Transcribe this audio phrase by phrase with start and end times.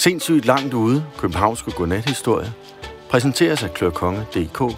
[0.00, 2.52] Sindssygt langt ude, Københavnske Godnathistorie,
[3.10, 4.76] præsenteres af klørkonge.dk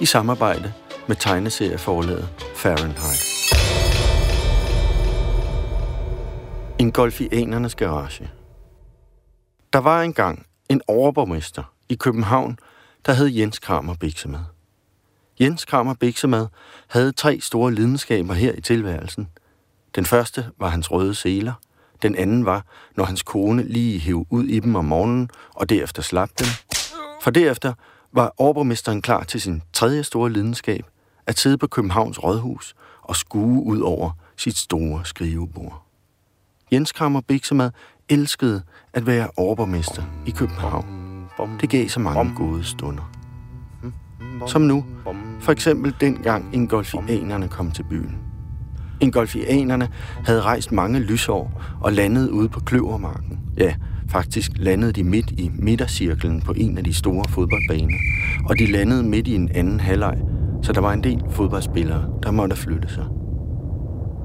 [0.00, 0.72] i samarbejde
[1.08, 3.24] med tegneserieforlaget Fahrenheit.
[6.78, 8.30] En golfianernes garage.
[9.72, 12.58] Der var engang en overborgmester i København,
[13.06, 14.44] der hed Jens Kramer Biksemad.
[15.40, 16.46] Jens Kramer Biksemad
[16.88, 19.28] havde tre store lidenskaber her i tilværelsen.
[19.94, 21.52] Den første var hans røde seler.
[22.02, 22.64] Den anden var,
[22.96, 26.46] når hans kone lige hæv ud i dem om morgenen, og derefter slap dem.
[27.22, 27.72] For derefter
[28.12, 30.84] var overborgmesteren klar til sin tredje store lidenskab,
[31.26, 35.82] at sidde på Københavns Rådhus og skue ud over sit store skrivebord.
[36.72, 37.70] Jens Kramer Biksemad
[38.08, 38.62] elskede
[38.92, 40.86] at være overborgmester i København.
[41.60, 43.12] Det gav så mange gode stunder.
[44.46, 44.84] Som nu,
[45.40, 48.29] for eksempel dengang ingolfianerne kom til byen.
[49.00, 49.88] Ingolfianerne
[50.24, 53.40] havde rejst mange lysår og landet ude på Kløvermarken.
[53.58, 53.74] Ja,
[54.10, 57.98] faktisk landede de midt i midtercirklen på en af de store fodboldbaner.
[58.48, 60.18] Og de landede midt i en anden halvleg,
[60.62, 63.04] så der var en del fodboldspillere, der måtte flytte sig.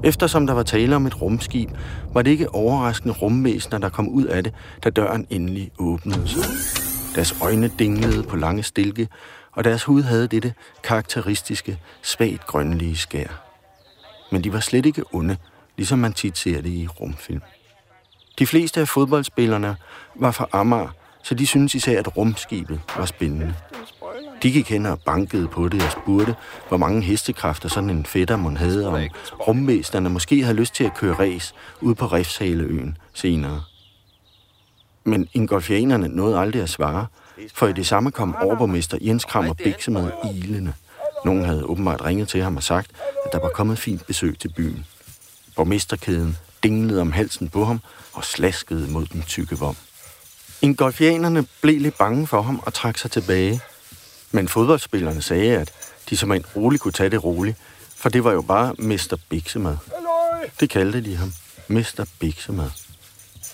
[0.04, 1.70] Eftersom der var tale om et rumskib,
[2.12, 4.52] var det ikke overraskende rumvæsener, der kom ud af det,
[4.84, 6.42] da døren endelig åbnede sig.
[7.14, 9.08] Deres øjne dinglede på lange stilke,
[9.52, 10.54] og deres hud havde dette
[10.84, 13.45] karakteristiske, svagt grønlige skær.
[14.32, 15.36] Men de var slet ikke onde,
[15.76, 17.42] ligesom man tit ser det i rumfilm.
[18.38, 19.76] De fleste af fodboldspillerne
[20.14, 20.88] var fra Amager,
[21.22, 23.54] så de syntes især, at rumskibet var spændende.
[24.42, 26.34] De gik hen og bankede på det og spurgte,
[26.68, 29.08] hvor mange hestekræfter sådan en fætter mon havde, om
[29.40, 33.62] rumvæsterne måske havde lyst til at køre ræs ud på Refshaleøen senere.
[35.04, 37.06] Men ingolfianerne nåede aldrig at svare,
[37.54, 40.72] for i det samme kom overborgmester Jens Krammer Bikse med ilende.
[41.26, 42.90] Nogen havde åbenbart ringet til ham og sagt,
[43.26, 44.86] at der var kommet fint besøg til byen.
[45.56, 47.80] Borgmesterkæden dinglede om halsen på ham
[48.12, 49.76] og slaskede mod den tykke vom.
[50.62, 53.60] Ingolfianerne blev lidt bange for ham og trak sig tilbage.
[54.32, 55.72] Men fodboldspillerne sagde, at
[56.10, 57.56] de som en rolig kunne tage det roligt,
[57.96, 59.76] for det var jo bare Mester Biksemad.
[60.60, 61.32] Det kaldte de ham.
[61.68, 62.70] Mester Biksemad.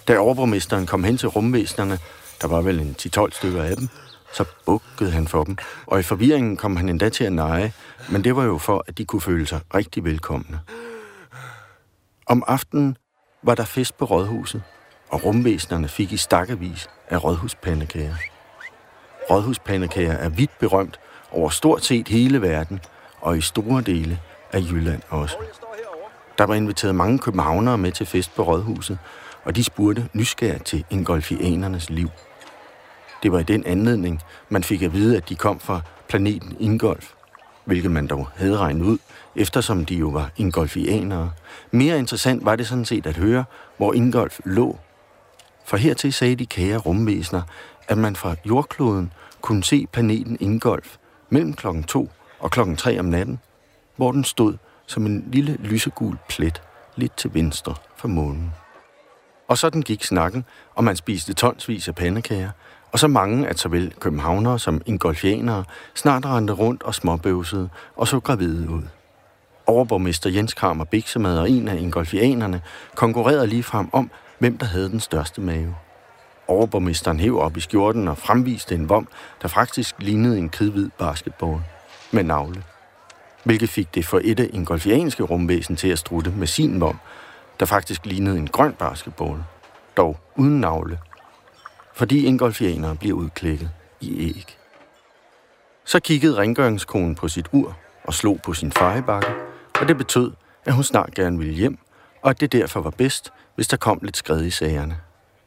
[0.09, 1.99] Da overborgmesteren kom hen til rumvæsenerne,
[2.41, 3.89] der var vel en 10-12 stykker af dem,
[4.33, 5.57] så bukkede han for dem,
[5.87, 7.73] og i forvirringen kom han endda til at neje,
[8.11, 10.61] men det var jo for, at de kunne føle sig rigtig velkomne.
[12.27, 12.97] Om aftenen
[13.43, 14.63] var der fest på rådhuset,
[15.09, 18.15] og rumvæsenerne fik i stakkevis af rådhuspandekager.
[19.31, 21.01] Rådhuspandekager er vidt berømt
[21.31, 22.81] over stort set hele verden,
[23.21, 24.21] og i store dele
[24.53, 25.37] af Jylland også.
[26.39, 28.99] Der var inviteret mange københavnere med til fest på rådhuset,
[29.45, 32.09] og de spurgte nysgerrigt til ingolfianernes liv.
[33.23, 37.13] Det var i den anledning, man fik at vide, at de kom fra planeten Ingolf,
[37.65, 38.99] hvilket man dog havde regnet ud,
[39.37, 41.33] eftersom de jo var ingolfianere.
[41.71, 43.45] Mere interessant var det sådan set at høre,
[43.77, 44.79] hvor Ingolf lå.
[45.65, 47.43] For hertil sagde de kære rumvæsener,
[47.89, 50.97] at man fra jordkloden kunne se planeten Ingolf
[51.31, 53.41] mellem klokken 2 og klokken 3 om natten,
[53.97, 54.57] hvor den stod
[54.87, 56.63] som en lille lysegul plet
[56.97, 58.53] lidt til venstre for månen.
[59.49, 60.45] Og sådan gik snakken,
[60.75, 62.51] og man spiste tonsvis af pandekager,
[62.93, 65.65] og så mange, at såvel københavnere som ingolfianere
[65.95, 68.83] snart rendte rundt og småbøvsede og så gravide ud.
[69.67, 72.61] Overborgmester Jens Kramer Biksemad og en af ingolfianerne
[72.95, 75.75] konkurrerede lige frem om, hvem der havde den største mave.
[76.49, 79.09] Overborgmesteren hæv op i skjorten og fremviste en vom,
[79.43, 81.61] der faktisk lignede en kridhvid basketball
[82.11, 82.63] med navle.
[83.45, 86.99] Hvilket fik det for et af ingolfianske rumvæsen til at strutte med sin vom,
[87.61, 89.39] der faktisk lignede en grøn basketball,
[89.97, 90.99] dog uden navle,
[91.95, 93.71] fordi ingolfianere bliver udklækket
[94.01, 94.59] i æg.
[95.85, 99.29] Så kiggede rengøringskonen på sit ur og slog på sin fejebakke,
[99.81, 100.33] og det betød,
[100.65, 101.79] at hun snart gerne ville hjem,
[102.23, 104.97] og at det derfor var bedst, hvis der kom lidt skred i sagerne.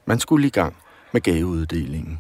[0.06, 0.76] Man skulle i gang
[1.12, 2.20] med gaveuddelingen.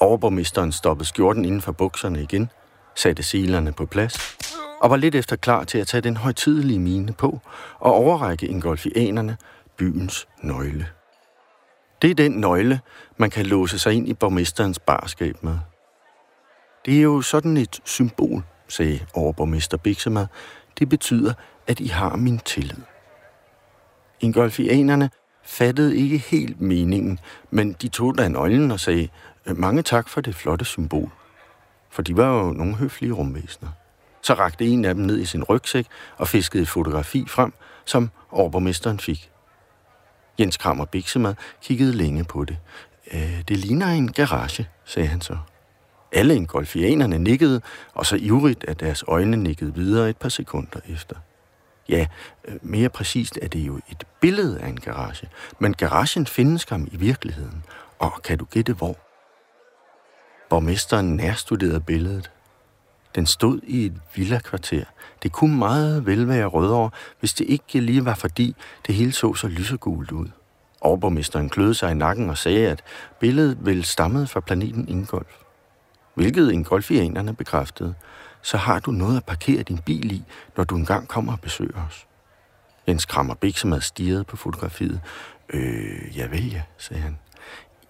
[0.00, 2.50] Overborgmesteren stoppede skjorten inden for bukserne igen,
[2.94, 4.36] satte silerne på plads
[4.80, 7.40] og var lidt efter klar til at tage den højtidelige mine på
[7.78, 9.36] og overrække ingolfianerne
[9.76, 10.86] byens nøgle.
[12.02, 12.80] Det er den nøgle,
[13.16, 15.58] man kan låse sig ind i borgmesterens barskab med.
[16.86, 20.26] Det er jo sådan et symbol, sagde overborgmester Bixema.
[20.78, 21.34] Det betyder,
[21.66, 22.82] at I har min tillid.
[24.20, 25.10] Ingolfianerne
[25.44, 27.18] fattede ikke helt meningen,
[27.50, 29.08] men de tog da nøglen og sagde,
[29.46, 31.10] øh, mange tak for det flotte symbol.
[31.90, 33.70] For de var jo nogle høflige rumvæsener.
[34.22, 37.52] Så rakte en af dem ned i sin rygsæk og fiskede et fotografi frem,
[37.84, 39.31] som overborgmesteren fik.
[40.40, 42.58] Jens Krammer Biksemad kiggede længe på det.
[43.12, 45.36] Øh, det ligner en garage, sagde han så.
[46.12, 47.60] Alle engolfianerne nikkede,
[47.94, 51.16] og så ivrigt, at deres øjne nikkede videre et par sekunder efter.
[51.88, 52.06] Ja,
[52.44, 56.88] øh, mere præcist er det jo et billede af en garage, men garagen findes skam
[56.92, 57.64] i virkeligheden,
[57.98, 58.96] og kan du gætte hvor?
[60.50, 62.30] Borgmesteren nærstuderede billedet.
[63.14, 64.84] Den stod i et villakvarter.
[65.22, 68.56] Det kunne meget vel være Rødovre, hvis det ikke lige var fordi,
[68.86, 70.26] det hele så så lysegult ud.
[70.80, 72.82] Overborgmesteren kløede sig i nakken og sagde, at
[73.20, 75.42] billedet vel stammede fra planeten Ingolf.
[76.14, 77.94] Hvilket ingolfianerne bekræftede.
[78.42, 80.22] Så har du noget at parkere din bil i,
[80.56, 82.06] når du engang kommer og besøger os.
[82.88, 85.00] Jens Krammer Biksemad stirrede på fotografiet.
[85.48, 87.18] Øh, ja vel ja, sagde han.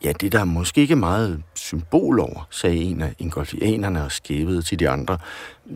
[0.05, 4.63] Ja, det er der måske ikke meget symbol over, sagde en af ingolfianerne og skævede
[4.63, 5.19] til de andre.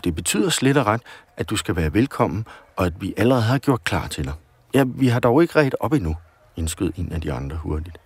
[0.05, 1.01] Det betyder slet og ret,
[1.37, 2.47] at du skal være velkommen,
[2.77, 4.33] og at vi allerede har gjort klar til dig.
[4.75, 6.17] Ja, vi har dog ikke ret op endnu,
[6.57, 7.99] indskød en af de andre hurtigt.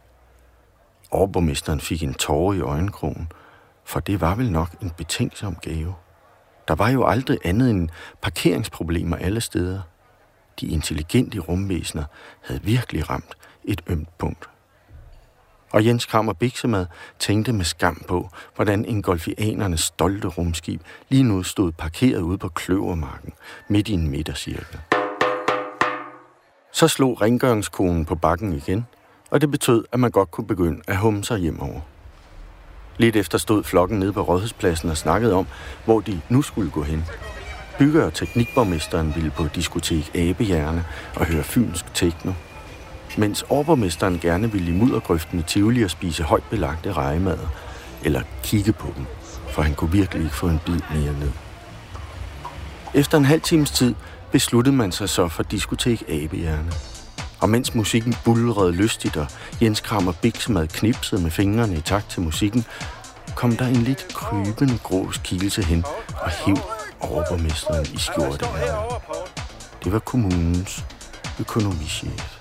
[1.10, 3.32] Overborgmesteren fik en tårer i øjenkrogen,
[3.84, 5.94] for det var vel nok en betænksom gave.
[6.68, 7.88] Der var jo aldrig andet end
[8.22, 9.80] parkeringsproblemer alle steder.
[10.60, 12.04] De intelligente rumvæsener
[12.44, 14.48] havde virkelig ramt et ømt punkt.
[15.72, 16.86] Og Jens Krammer Biksemad
[17.18, 23.32] tænkte med skam på, hvordan engolfianernes stolte rumskib lige nu stod parkeret ude på Kløvermarken,
[23.68, 24.80] midt i en midtercirkel.
[26.72, 28.86] Så slog rengøringskonen på bakken igen,
[29.30, 31.80] og det betød, at man godt kunne begynde at humme sig hjemover.
[32.98, 35.46] Lidt efter stod flokken nede på rådhuspladsen og snakkede om,
[35.84, 37.04] hvor de nu skulle gå hen.
[37.78, 40.84] Bygger- og teknikborgmesteren ville på diskotek Abehjerne
[41.16, 42.32] og høre fynsk techno–
[43.18, 47.48] mens overborgmesteren gerne ville i muddergrøften i Tivoli og spise højt belagte rejemader,
[48.02, 49.06] eller kigge på dem,
[49.48, 51.30] for han kunne virkelig ikke få en bid mere ned.
[52.94, 53.94] Efter en halv times tid
[54.32, 56.72] besluttede man sig så for diskotek Abehjerne.
[57.40, 59.26] Og mens musikken bulrede lystigt, og
[59.62, 62.64] Jens Krammer Biksemad knipsede med fingrene i takt til musikken,
[63.34, 65.84] kom der en lidt krybende grå skikkelse hen
[66.20, 66.56] og hæv
[67.00, 68.48] overborgmesteren i skjorten.
[69.84, 70.84] Det var kommunens
[71.40, 72.39] økonomichef.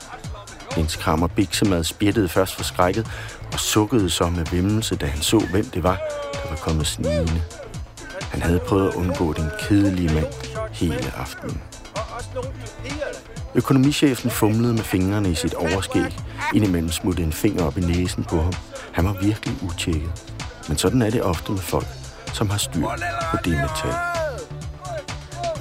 [0.79, 3.07] Jens Krammer Biksemad spjættede først forskrækket
[3.53, 5.99] og sukkede så med vimmelse, da han så, hvem det var,
[6.33, 7.41] der var kommet snigende.
[8.31, 10.27] Han havde prøvet at undgå den kedelige mand
[10.71, 11.61] hele aftenen.
[13.55, 16.17] Økonomichefen fumlede med fingrene i sit overskæg.
[16.55, 18.53] Indimellem smuttede en finger op i næsen på ham.
[18.91, 20.11] Han var virkelig utjekket.
[20.67, 21.87] Men sådan er det ofte med folk,
[22.33, 22.87] som har styr
[23.31, 23.95] på det metal.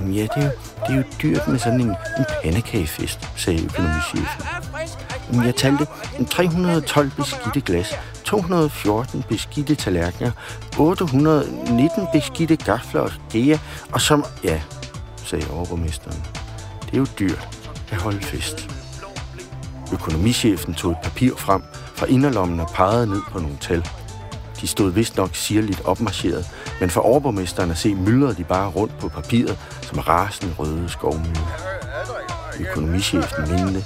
[0.01, 0.51] Ja, det er, jo,
[0.87, 4.68] det er jo dyrt med sådan en, en pandekagefest, sagde økonomichefen.
[5.33, 5.87] Jeg talte
[6.31, 7.95] 312 beskidte glas,
[8.25, 10.31] 214 beskidte tallerkener,
[10.79, 13.59] 819 beskidte gafler og skeer,
[13.93, 14.25] og som...
[14.45, 14.61] Ja,
[15.25, 16.25] sagde overborgmesteren.
[16.87, 17.49] Det er jo dyrt
[17.91, 18.71] at holde fest.
[19.93, 21.63] Økonomichefen tog et papir frem
[21.95, 23.89] fra inderlommen og pegede ned på nogle tal.
[24.61, 26.51] De stod vist nok sirligt opmarcheret,
[26.81, 31.69] men for overborgmesteren at se myldrede de bare rundt på papiret som rasende røde skovmyrer.
[32.61, 33.85] Økonomichefen mente,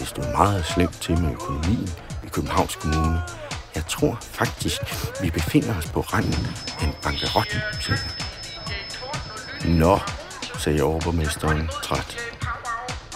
[0.00, 1.88] det stod meget slemt til med økonomien
[2.24, 3.22] i Københavns Kommune.
[3.74, 4.80] Jeg tror faktisk,
[5.22, 6.46] vi befinder os på randen
[6.80, 7.48] af en bankerot,
[7.80, 9.70] siger han.
[9.78, 9.98] Nå,
[10.58, 12.16] sagde overborgmesteren træt.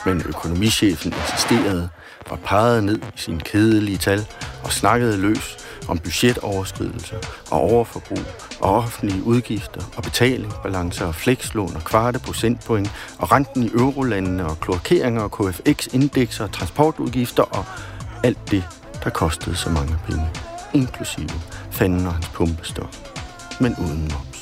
[0.06, 1.88] Men økonomichefen insisterede
[2.31, 4.26] og pegede ned i sine kedelige tal
[4.64, 5.56] og snakkede løs
[5.88, 7.16] om budgetoverskridelser
[7.50, 8.19] og overforbrug
[8.60, 14.60] og offentlige udgifter og betalingsbalancer og flekslån og kvarte procentpoint og renten i eurolandene og
[14.60, 17.64] klorkeringer og KFX-indekser og transportudgifter og
[18.25, 18.64] alt det,
[19.04, 20.29] der kostede så mange penge,
[20.74, 21.29] inklusive
[21.70, 22.91] fanden og hans pumpestok,
[23.60, 24.34] men uden moms.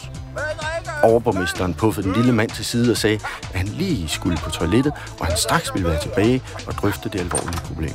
[1.03, 3.21] Overborgmesteren puffede den lille mand til side og sagde,
[3.53, 7.21] at han lige skulle på toilettet, og han straks ville være tilbage og drøfte det
[7.21, 7.95] alvorlige problem.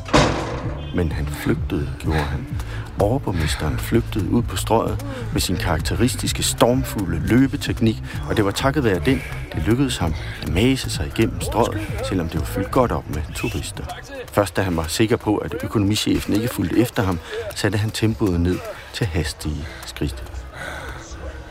[0.97, 2.47] Men han flygtede, gjorde han,
[2.99, 8.99] Overborgmesteren flygtede ud på strøget med sin karakteristiske stormfulde løbeteknik, og det var takket være
[9.05, 9.21] den,
[9.53, 13.21] det lykkedes ham at mase sig igennem strøget, selvom det var fyldt godt op med
[13.35, 13.83] turister.
[14.31, 17.19] Først da han var sikker på, at økonomichefen ikke fulgte efter ham,
[17.55, 18.59] satte han tempoet ned
[18.93, 20.23] til hastige skridt.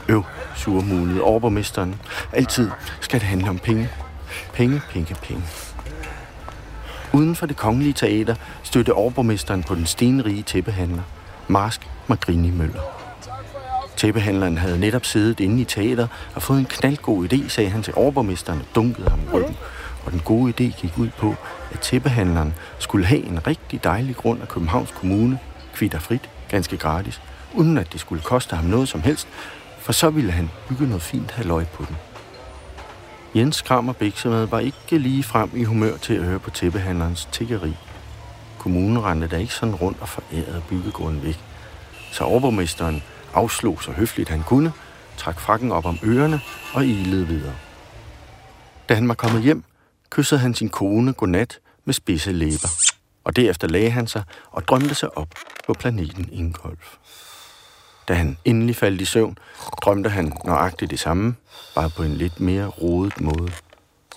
[0.08, 0.24] Øv,
[0.56, 1.94] surmulede overborgmesteren.
[2.32, 3.88] Altid skal det handle om penge.
[4.54, 5.42] Penge, penge, penge.
[7.16, 11.02] Uden for det kongelige teater stødte overborgmesteren på den stenrige tæppehandler.
[11.48, 12.80] Marsk Magrini Møller.
[13.96, 17.94] Tæppehandleren havde netop siddet inde i teater og fået en knaldgod idé, sagde han til
[17.96, 19.56] overborgmesteren og dunkede ham i ryggen.
[20.04, 21.34] Og den gode idé gik ud på,
[21.72, 25.38] at tæppehandleren skulle have en rigtig dejlig grund af Københavns Kommune,
[25.74, 27.20] kvitterfrit, ganske gratis,
[27.54, 29.28] uden at det skulle koste ham noget som helst,
[29.78, 31.96] for så ville han bygge noget fint halvøj på den.
[33.34, 37.76] Jens Krammer Biksemad var ikke lige frem i humør til at høre på tæppehandlerens tiggeri.
[38.58, 41.38] Kommunen rendte da ikke sådan rundt og forærede byggegrunden væk.
[42.12, 43.02] Så overborgmesteren
[43.34, 44.72] afslog så høfligt han kunne,
[45.16, 46.40] trak frakken op om ørerne
[46.74, 47.54] og ilede videre.
[48.88, 49.64] Da han var kommet hjem,
[50.10, 52.68] kyssede han sin kone godnat med spidse læber,
[53.24, 55.28] og derefter lagde han sig og drømte sig op
[55.66, 56.96] på planeten Ingolf.
[58.08, 59.38] Da han endelig faldt i søvn,
[59.82, 61.34] drømte han nøjagtigt det samme,
[61.74, 63.52] bare på en lidt mere rodet måde.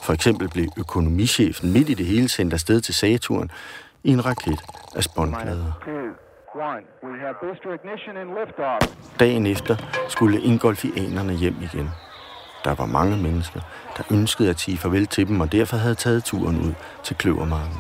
[0.02, 3.52] For eksempel blev økonomichefen midt i det hele sendt afsted til Saturn
[4.04, 4.60] i en raket
[4.96, 5.72] af spåndplader.
[9.20, 9.76] Dagen efter
[10.08, 11.90] skulle ingolfianerne hjem igen.
[12.64, 13.62] Der var mange mennesker,
[13.98, 17.78] der ønskede at sige farvel til dem, og derfor havde taget turen ud til Kløvermarken.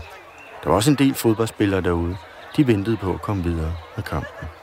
[0.63, 2.17] Der var også en del fodboldspillere derude.
[2.57, 4.58] De ventede på at komme videre med kampen.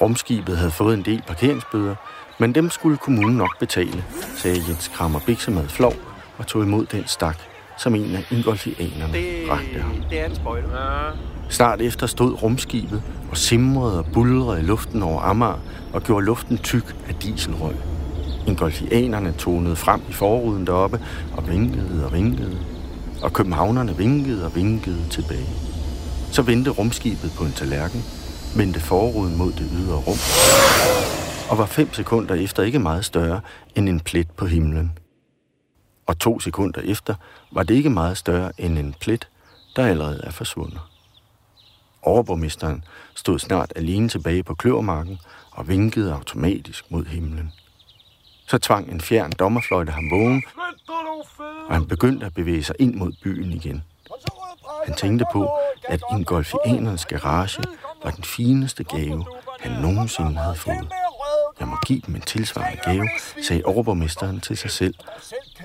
[0.00, 1.94] Rumskibet havde fået en del parkeringsbøder,
[2.38, 4.04] men dem skulle kommunen nok betale,
[4.36, 5.94] sagde Jens Krammer Biksemad flov
[6.38, 7.38] og tog imod den stak,
[7.78, 9.18] som en af ingolfianerne
[9.50, 9.92] rakte ham.
[10.10, 10.68] Det er en spoiler.
[10.68, 11.10] Ja.
[11.48, 15.58] Snart efter stod rumskibet og simrede og bulrede i luften over Amager
[15.92, 17.74] og gjorde luften tyk af dieselrøg.
[18.46, 21.00] Ingolfianerne tonede frem i forruden deroppe
[21.36, 22.58] og vinkede og vinkede.
[23.22, 25.48] Og københavnerne vinkede og vinkede tilbage.
[26.32, 28.04] Så vendte rumskibet på en tallerken,
[28.56, 30.18] vendte forruden mod det ydre rum,
[31.50, 33.40] og var fem sekunder efter ikke meget større
[33.74, 34.98] end en plet på himlen.
[36.06, 37.14] Og to sekunder efter
[37.52, 39.28] var det ikke meget større end en plet,
[39.76, 40.80] der allerede er forsvundet.
[42.02, 42.84] Overborgmesteren
[43.14, 45.18] stod snart alene tilbage på kløvermarken
[45.50, 47.52] og vinkede automatisk mod himlen.
[48.48, 50.42] Så tvang en fjern dommerfløjte ham vågen,
[51.68, 53.82] og han begyndte at bevæge sig ind mod byen igen.
[54.86, 55.50] Han tænkte på,
[55.88, 57.62] at ingolfianernes garage
[58.04, 59.26] var den fineste gave,
[59.60, 60.88] han nogensinde havde fået.
[61.60, 63.08] Jeg må give dem en tilsvarende gave,
[63.42, 64.94] sagde overborgmesteren til sig selv.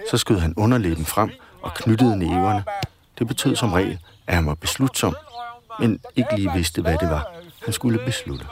[0.09, 2.63] Så skød han underlæben frem og knyttede næverne.
[3.19, 5.15] Det betød som regel, at han var beslutsom,
[5.79, 7.33] men ikke lige vidste, hvad det var,
[7.65, 8.45] han skulle beslutte.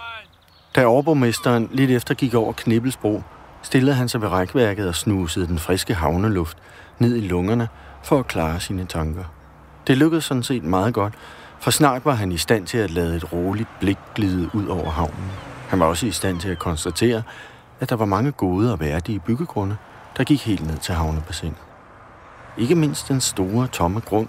[0.76, 3.22] Da overborgmesteren lidt efter gik over Knibbelsbro,
[3.62, 6.58] stillede han sig ved rækværket og snusede den friske havneluft
[7.00, 7.68] ned i lungerne
[8.04, 9.24] for at klare sine tanker.
[9.88, 11.14] Det lykkedes sådan set meget godt,
[11.60, 14.90] for snart var han i stand til at lade et roligt blik glide ud over
[14.90, 15.32] havnen.
[15.70, 17.24] Han var også i stand til at konstatere,
[17.80, 19.78] at der var mange gode og værdige byggegrunde,
[20.18, 21.58] der gik helt ned til havnebassinet.
[22.58, 24.28] Ikke mindst den store, tomme grund,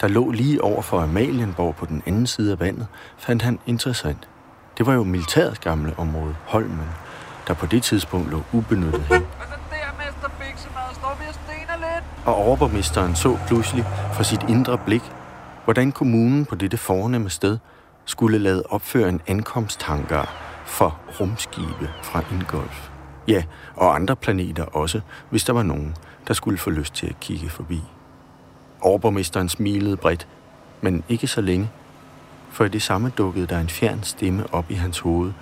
[0.00, 2.86] der lå lige over for Amalienborg på den anden side af vandet,
[3.18, 4.28] fandt han interessant.
[4.78, 6.88] Det var jo militærets gamle område, Holmen,
[7.48, 9.22] der på det tidspunkt lå ubenyttet hen.
[12.26, 15.02] Og overborgmesteren så pludselig for sit indre blik,
[15.64, 17.58] hvordan kommunen på dette fornemme sted
[18.04, 20.34] skulle lade opføre en ankomsthangar
[20.66, 22.90] for rumskibe fra Ingolf.
[23.28, 23.42] Ja,
[23.76, 25.00] og andre planeter også,
[25.30, 25.96] hvis der var nogen,
[26.28, 27.80] der skulle få lyst til at kigge forbi.
[28.80, 30.28] Overborgmesteren smilede bredt,
[30.80, 31.70] men ikke så længe,
[32.50, 35.32] for i det samme dukkede der en fjern stemme op i hans hoved.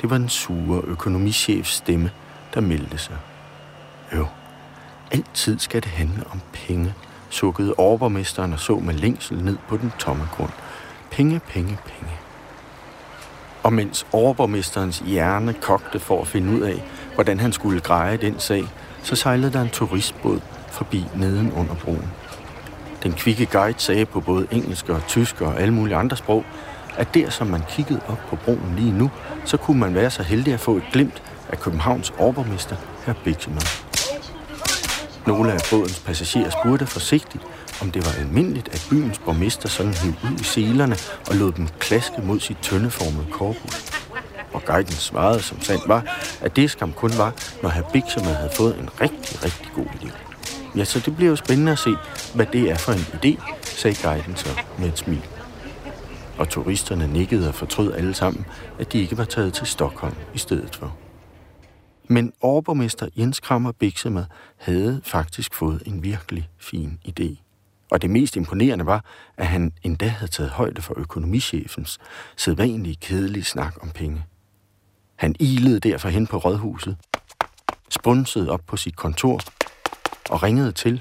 [0.00, 2.10] Det var den sure økonomichefs stemme,
[2.54, 3.16] der meldte sig.
[4.16, 4.26] Jo,
[5.10, 6.94] altid skal det handle om penge,
[7.30, 10.50] sukkede overborgmesteren og så med længsel ned på den tomme grund.
[11.10, 12.12] Penge, penge, penge.
[13.62, 18.38] Og mens overborgmesterens hjerne kogte for at finde ud af, hvordan han skulle greje den
[18.38, 18.64] sag,
[19.02, 22.10] så sejlede der en turistbåd forbi neden under broen.
[23.02, 26.44] Den kvikke guide sagde på både engelsk og tysk og alle mulige andre sprog,
[26.96, 29.10] at der som man kiggede op på broen lige nu,
[29.44, 33.87] så kunne man være så heldig at få et glimt af Københavns overborgmester, herr Bixemann.
[35.28, 37.44] Nogle af bådens passagerer spurgte forsigtigt,
[37.82, 40.96] om det var almindeligt, at byens borgmester sådan hiv ud i selerne
[41.28, 43.92] og lod dem klaske mod sit tøndeformede korpus.
[44.52, 47.32] Og guiden svarede, som sandt var, at det skam kun var,
[47.62, 50.10] når herr Bixemann havde fået en rigtig, rigtig god idé.
[50.76, 51.90] Ja, så det bliver jo spændende at se,
[52.34, 55.26] hvad det er for en idé, sagde guiden så med et smil.
[56.38, 58.46] Og turisterne nikkede og fortrød alle sammen,
[58.78, 60.96] at de ikke var taget til Stockholm i stedet for.
[62.10, 64.24] Men overborgmester Jens Krammer Biksemad
[64.56, 67.36] havde faktisk fået en virkelig fin idé.
[67.90, 69.04] Og det mest imponerende var,
[69.36, 71.98] at han endda havde taget højde for økonomichefens
[72.36, 74.24] sædvanlige kedelige snak om penge.
[75.16, 76.96] Han ilede derfor hen på rådhuset,
[77.88, 79.40] spunsede op på sit kontor
[80.30, 81.00] og ringede til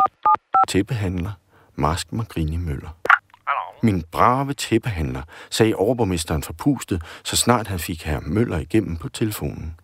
[0.67, 1.31] tæppehandler
[1.75, 2.97] Marsk Magrini Møller.
[3.83, 9.75] Min brave tæppehandler, sagde overborgmesteren forpustet, så snart han fik herr Møller igennem på telefonen.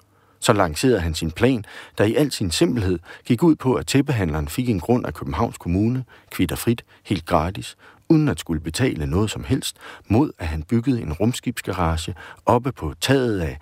[0.43, 1.65] Så lancerede han sin plan,
[1.97, 5.57] der i al sin simpelhed gik ud på, at tæppehandleren fik en grund af Københavns
[5.57, 7.77] Kommune, kvitterfrit, helt gratis,
[8.09, 12.93] uden at skulle betale noget som helst, mod at han byggede en rumskibsgarage oppe på
[13.01, 13.59] taget af,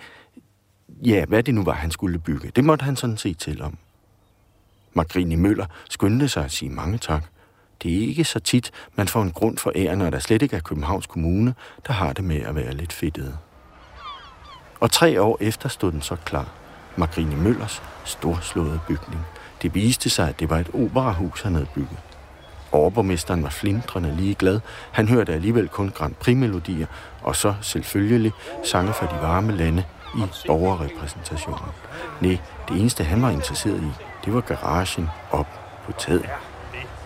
[1.06, 2.52] ja, hvad det nu var, han skulle bygge.
[2.56, 3.78] Det måtte han sådan set til om.
[4.94, 7.24] Margrini Møller skyndte sig at sige mange tak.
[7.84, 10.56] Det er ikke så tit, man får en grund for æren, når der slet ikke
[10.56, 11.54] er Københavns Kommune,
[11.88, 13.38] der har det med at være lidt fedtet.
[14.80, 16.61] Og tre år efter stod den så klar.
[16.96, 19.26] Margrini Møllers storslåede bygning.
[19.62, 21.98] Det viste sig, at det var et operahus, han havde bygget.
[22.72, 24.60] Overborgmesteren var flintrende lige glad.
[24.92, 26.86] Han hørte alligevel kun Grand Prix-melodier,
[27.22, 28.32] og så selvfølgelig
[28.64, 29.84] sange fra de varme lande
[30.16, 31.70] i borgerrepræsentationen.
[32.22, 32.38] Nej,
[32.70, 33.92] det eneste han var interesseret i,
[34.26, 35.48] det var garagen op
[35.86, 36.30] på taget.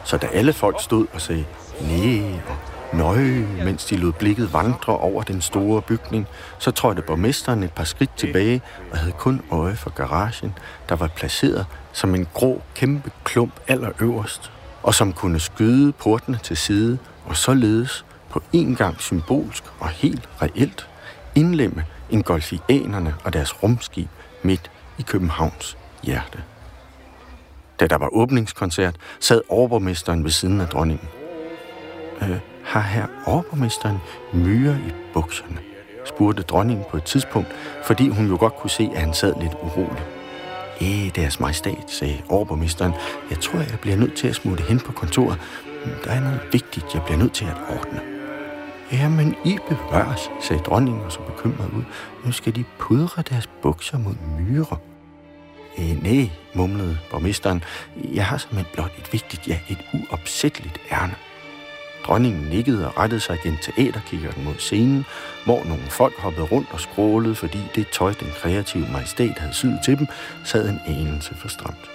[0.03, 1.45] Så da alle folk stod og sagde
[1.81, 6.27] nej og Nøje, mens de lod blikket vandre over den store bygning,
[6.59, 8.61] så trådte borgmesteren et par skridt tilbage
[8.91, 10.53] og havde kun øje for garagen,
[10.89, 14.51] der var placeret som en grå kæmpe klump allerøverst,
[14.83, 20.29] og som kunne skyde portene til side og således på en gang symbolsk og helt
[20.41, 20.89] reelt
[21.35, 24.09] indlemme engolfianerne og deres rumskib
[24.43, 26.43] midt i Københavns hjerte.
[27.79, 31.07] Da der var åbningskoncert, sad overborgmesteren ved siden af dronningen.
[32.21, 33.97] Øh, har her overborgmesteren
[34.33, 35.57] myre i bukserne?
[36.05, 37.47] spurgte dronningen på et tidspunkt,
[37.83, 40.03] fordi hun jo godt kunne se, at han sad lidt urolig.
[40.81, 42.93] Æh, deres majestat, sagde overborgmesteren.
[43.29, 45.39] Jeg tror, jeg bliver nødt til at smutte hen på kontoret.
[46.03, 48.01] Der er noget vigtigt, jeg bliver nødt til at ordne.
[48.91, 51.83] Jamen, I bevares, sagde dronningen og så bekymret ud.
[52.25, 54.79] Nu skal de pudre deres bukser mod myrer.
[55.77, 57.63] Øh, nej, mumlede borgmesteren.
[58.13, 61.15] Jeg har simpelthen blot et vigtigt, ja, et uopsætteligt ærne.
[62.05, 65.05] Dronningen nikkede og rettede sig igen til æderkikkerten mod scenen,
[65.45, 69.79] hvor nogle folk hoppede rundt og skrålede, fordi det tøj, den kreative majestæt havde syet
[69.85, 70.07] til dem,
[70.43, 71.89] sad en anelse for stramt.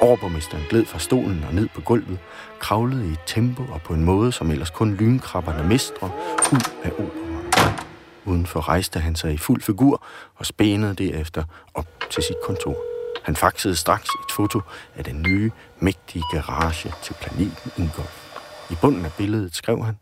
[0.00, 2.18] Overborgmesteren gled fra stolen og ned på gulvet,
[2.60, 6.10] kravlede i et tempo og på en måde, som ellers kun lynkrabberne mestre,
[6.52, 7.78] ud af operaen.
[8.24, 10.02] Udenfor rejste han sig i fuld figur
[10.36, 12.76] og spænede derefter op til sit kontor.
[13.22, 14.60] Han faxede straks et foto
[14.96, 15.50] af den nye,
[15.80, 18.25] mægtige garage til planeten Ingolf.
[18.70, 19.96] I bunden af billedet skrev han,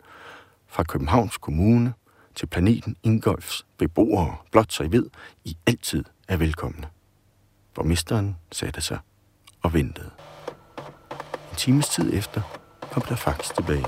[0.66, 1.92] fra Københavns Kommune
[2.34, 5.10] til planeten Ingolfs beboere, blot så I ved,
[5.44, 6.86] I altid er velkomne.
[7.74, 8.98] Borgmesteren satte sig
[9.62, 10.10] og ventede.
[11.50, 12.40] En times tid efter
[12.92, 13.86] kom der fax tilbage.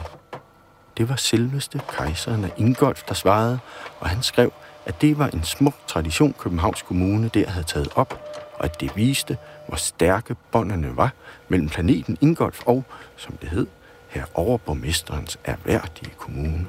[0.96, 3.58] Det var selveste kejseren af Ingolf, der svarede,
[4.00, 4.52] og han skrev,
[4.86, 8.20] at det var en smuk tradition, Københavns Kommune der havde taget op,
[8.58, 11.12] og at det viste, hvor stærke båndene var
[11.48, 12.84] mellem planeten Ingolf og,
[13.16, 13.66] som det hed,
[14.08, 16.66] her overborgmesterens erhverdige kommune.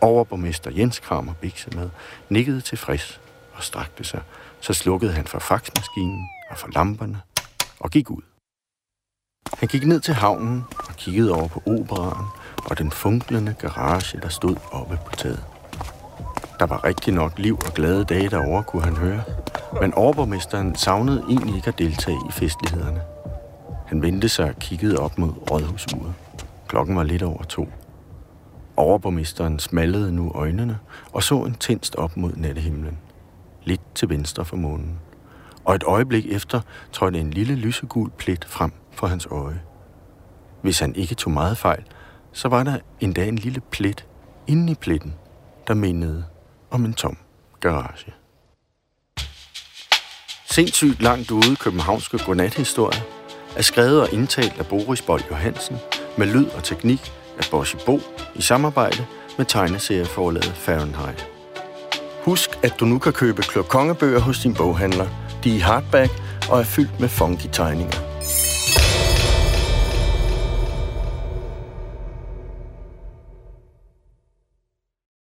[0.00, 1.34] Overborgmester Jens Kramer
[1.76, 1.90] med,
[2.28, 3.20] nikkede tilfreds
[3.52, 4.20] og strakte sig,
[4.60, 7.20] så slukkede han for faxmaskinen og for lamperne
[7.80, 8.22] og gik ud.
[9.58, 12.26] Han gik ned til havnen og kiggede over på operaen
[12.64, 15.44] og den funklende garage, der stod oppe på taget.
[16.58, 19.22] Der var rigtig nok liv og glade dage derovre, kunne han høre.
[19.80, 23.00] Men overborgmesteren savnede egentlig ikke at deltage i festlighederne.
[23.90, 26.14] Han vendte sig og kiggede op mod rådhusuret.
[26.68, 27.68] Klokken var lidt over to.
[28.76, 30.78] Overborgmesteren smallede nu øjnene
[31.12, 32.98] og så en tændst op mod nattehimlen.
[33.64, 34.98] Lidt til venstre for månen.
[35.64, 36.60] Og et øjeblik efter
[36.92, 39.62] trådte en lille lysegul plet frem for hans øje.
[40.62, 41.84] Hvis han ikke tog meget fejl,
[42.32, 44.06] så var der endda en lille plet
[44.46, 45.14] inde i pletten,
[45.66, 46.24] der mindede
[46.70, 47.16] om en tom
[47.60, 48.12] garage.
[50.50, 53.19] Sindssygt langt ude københavnske godnathistorie
[53.56, 55.76] er skrevet og indtalt af Boris Bold Johansen
[56.18, 58.00] med lyd og teknik af Bosse Bo
[58.34, 59.06] i samarbejde
[59.38, 61.26] med tegneserieforlaget Fahrenheit.
[62.24, 65.06] Husk, at du nu kan købe Klør Kongebøger hos din boghandler.
[65.44, 66.12] De er i hardback
[66.50, 68.09] og er fyldt med funky tegninger.